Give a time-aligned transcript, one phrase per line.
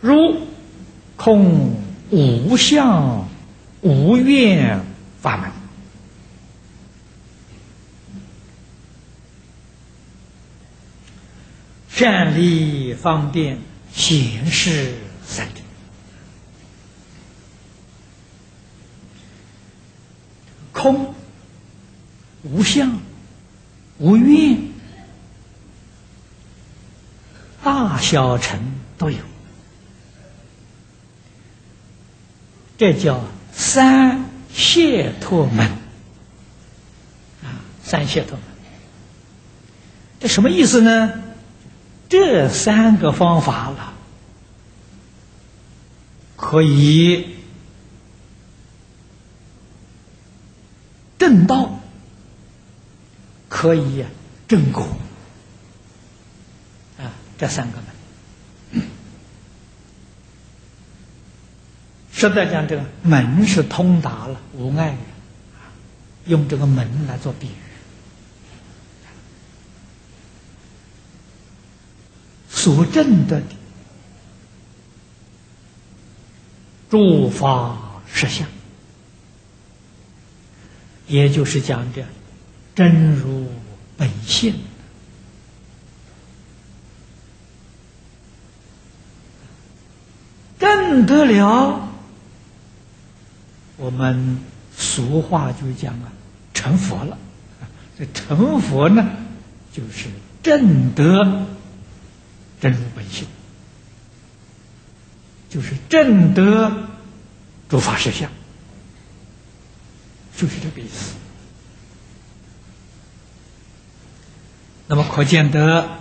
[0.00, 0.46] 如
[1.16, 1.74] 空
[2.10, 3.28] 无相
[3.80, 4.80] 无愿
[5.20, 5.50] 法门，
[11.88, 13.58] 善利方便
[13.92, 14.94] 显示
[15.26, 15.60] 三者。
[20.72, 21.14] 空
[22.42, 23.00] 无相
[23.98, 24.58] 无愿，
[27.64, 28.60] 大小乘
[28.98, 29.18] 都有，
[32.78, 35.66] 这叫三解脱门
[37.42, 37.64] 啊！
[37.82, 38.44] 三解脱门，
[40.20, 41.22] 这什么意思呢？
[42.08, 43.94] 这三个方法了，
[46.36, 47.34] 可以。
[51.18, 51.80] 正道
[53.48, 54.04] 可以
[54.46, 54.86] 正果
[56.98, 57.95] 啊，这三个门。
[62.16, 64.96] 实在讲，这个门是通达了，无碍的，
[66.24, 67.50] 用这个门来做比喻。
[72.48, 73.42] 所证的
[76.88, 78.48] 诸法实相。
[81.06, 82.02] 也就是讲的
[82.74, 83.46] 真如
[83.96, 84.54] 本性，
[90.58, 91.85] 证得了，
[93.76, 94.40] 我们
[94.76, 96.12] 俗话就讲啊，
[96.54, 97.18] 成佛了。
[97.98, 99.06] 这成佛呢，
[99.72, 100.08] 就是
[100.42, 101.46] 正得
[102.60, 103.26] 真如本性，
[105.48, 106.88] 就是正得
[107.68, 108.30] 诸法实相。
[110.36, 111.14] 就是这个意思。
[114.88, 115.98] 那么可见得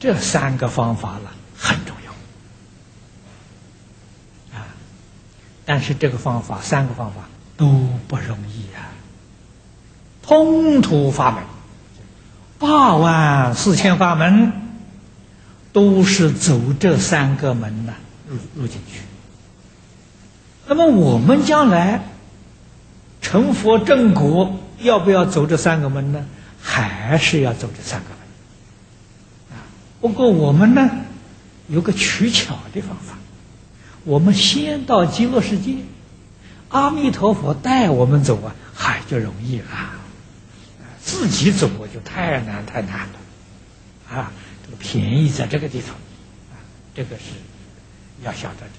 [0.00, 2.12] 这三个方法了很重要
[4.58, 4.74] 啊！
[5.64, 7.22] 但是这个方法三个方法
[7.56, 7.66] 都
[8.08, 8.92] 不容易啊。
[10.22, 11.42] 通途法门，
[12.58, 14.52] 八万四千法门，
[15.72, 17.94] 都是走这三个门呢
[18.28, 19.00] 入入进去。
[20.66, 22.02] 那么我们将来。
[23.20, 26.26] 成佛正果要不要走这三个门呢？
[26.60, 29.56] 还是要走这三个门？
[29.58, 29.64] 啊，
[29.98, 30.90] 不过我们呢
[31.68, 33.16] 有个取巧的方法，
[34.04, 35.76] 我们先到极乐世界，
[36.68, 39.66] 阿弥陀佛带我们走啊，嗨就容易了。
[41.02, 44.32] 自己走我就太难太难了，啊，
[44.64, 45.94] 这个便宜在这个地方，
[46.52, 46.56] 啊，
[46.94, 47.22] 这个是
[48.24, 48.72] 要晓得的。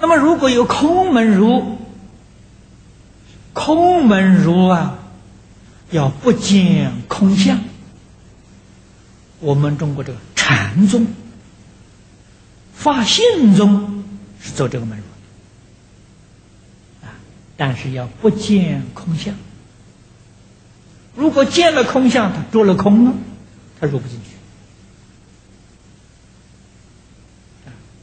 [0.00, 1.78] 那么，如果有空门如
[3.52, 4.98] 空门如啊，
[5.90, 7.60] 要不见空相。
[9.40, 11.06] 我们中国这个禅宗、
[12.74, 14.04] 发性宗
[14.40, 15.04] 是走这个门路
[17.06, 17.14] 啊，
[17.56, 19.34] 但是要不见空相。
[21.16, 23.14] 如果见了空相，他着了空了，
[23.80, 24.24] 他入不进去。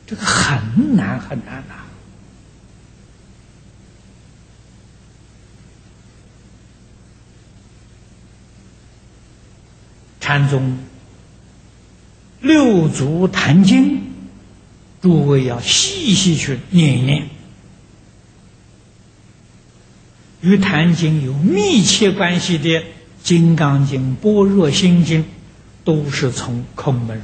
[0.08, 1.76] 这个很难很难呐。
[10.20, 10.78] 禅宗
[12.42, 14.11] 六祖坛经，
[15.02, 17.28] 诸位要细细去念一念。
[20.42, 22.70] 与坛经有密切关系的
[23.24, 25.24] 《金刚经》《般若心经》，
[25.84, 27.24] 都是从空门入。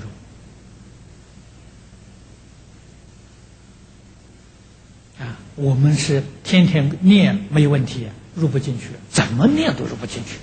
[5.24, 10.38] 啊，我们是天天念没有问题，入不进去，怎么念都入不进去。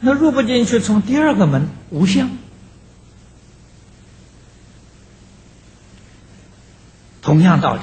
[0.00, 2.30] 那入不进去，从第二个门无相，
[7.20, 7.80] 同样道理。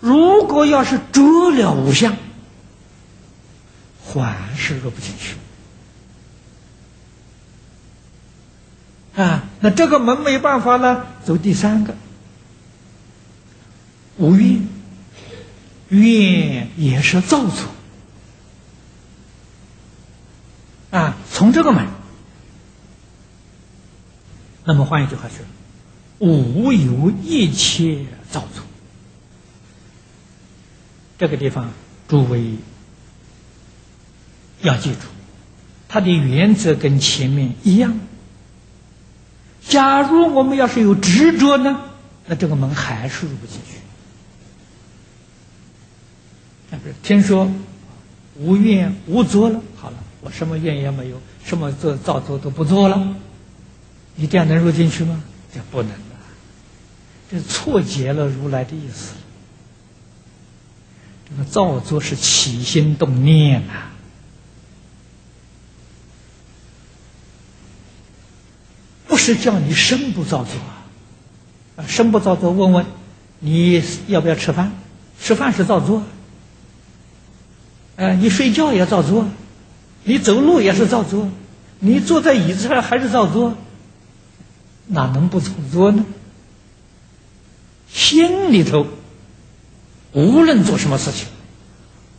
[0.00, 2.16] 如果要是着了无相，
[4.06, 5.34] 还是入不进去。
[9.20, 11.94] 啊，那这个门没办法了，走第三个
[14.16, 14.57] 无愿。
[15.88, 17.66] 愿也是造作
[20.90, 21.86] 啊，从这个门。
[24.64, 25.44] 那么换一句话说，
[26.18, 28.62] 无有一切造作。
[31.18, 31.70] 这个地方，
[32.06, 32.52] 诸位
[34.60, 35.00] 要记住，
[35.88, 37.98] 它的原则跟前面一样。
[39.66, 41.80] 假如我们要是有执着呢，
[42.26, 43.78] 那这个门还是入不进去。
[47.02, 47.50] 听说
[48.36, 53.16] 无愿无作了，好了，我什么愿也没有，什么做造作都不做了，
[54.14, 55.22] 你这样能入进去吗？
[55.52, 55.96] 这不能的，
[57.30, 59.14] 这错解了如来的意思。
[61.28, 63.90] 这个造作是起心动念呐，
[69.06, 70.54] 不是叫你身不造作
[71.76, 72.50] 啊，身不造作。
[72.50, 72.86] 问问
[73.40, 74.72] 你要不要吃饭？
[75.20, 76.02] 吃饭是造作。
[77.98, 79.28] 呃，你睡觉也照做，
[80.04, 81.28] 你走路也是照做，
[81.80, 83.58] 你坐在椅子上还是照做，
[84.86, 86.06] 哪能不照做呢？
[87.88, 88.86] 心里头
[90.12, 91.26] 无论做什么事情，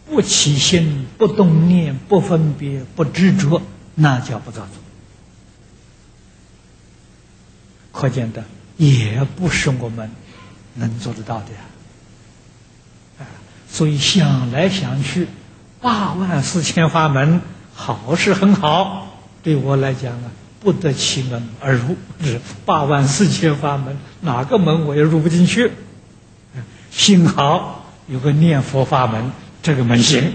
[0.06, 3.62] 不起心、不动念、不分别、不执着，
[3.96, 4.74] 那叫不造作。
[7.94, 8.44] 可见的
[8.76, 10.12] 也不是我们
[10.76, 13.26] 能做得到的呀。
[13.72, 15.26] 所以想来想去。
[15.82, 17.42] 八万四千法门，
[17.74, 21.96] 好是很好，对我来讲啊，不得其门而入。
[22.22, 25.72] 是八万四千法门，哪个门我也入不进去。
[26.92, 29.32] 幸好有个念佛法门，
[29.64, 30.34] 这个门行，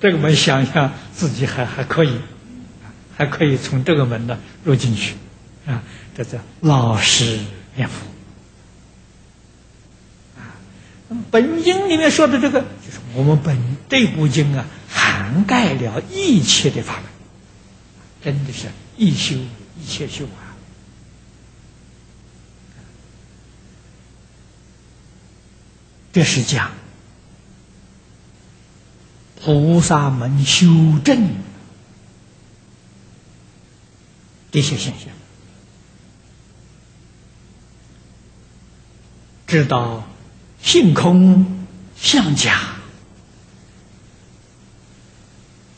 [0.00, 2.12] 这个门想想自己还还可以，
[3.14, 5.16] 还可以从这个门呢入进去。
[5.66, 5.82] 啊，
[6.16, 7.38] 这叫老实
[7.76, 8.06] 念佛。
[10.40, 10.56] 啊，
[11.30, 13.54] 本经里面说的这个，就是我们本
[13.86, 14.64] 这部经啊。
[15.18, 17.04] 涵盖了一切的法门，
[18.22, 19.34] 真的是一修
[19.80, 20.54] 一切修啊！
[26.12, 26.70] 这是讲
[29.42, 30.66] 菩萨们修
[31.04, 31.28] 正
[34.52, 35.08] 这些现象，
[39.48, 40.08] 知道
[40.62, 41.66] 性空
[41.96, 42.77] 相假。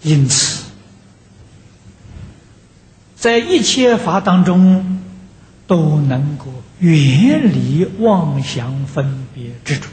[0.02, 0.64] 因此，
[3.17, 5.00] 在一切法当中，
[5.67, 6.47] 都能够
[6.79, 9.87] 远离妄想分别执着。